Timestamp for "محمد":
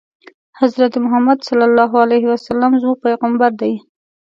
1.03-1.37